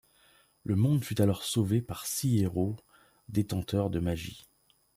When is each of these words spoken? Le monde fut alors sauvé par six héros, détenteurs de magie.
Le 0.63 0.75
monde 0.75 1.03
fut 1.03 1.21
alors 1.21 1.43
sauvé 1.43 1.79
par 1.79 2.07
six 2.07 2.39
héros, 2.41 2.75
détenteurs 3.29 3.91
de 3.91 3.99
magie. 3.99 4.47